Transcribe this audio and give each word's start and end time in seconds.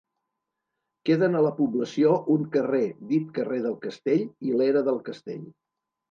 Queden 1.07 1.35
a 1.39 1.41
la 1.47 1.51
població 1.57 2.13
un 2.35 2.47
carrer 2.55 2.81
dit 3.11 3.27
carrer 3.35 3.59
del 3.65 3.75
Castell 3.83 4.23
i 4.49 4.55
l’era 4.63 4.83
del 4.89 4.97
Castell. 5.11 5.45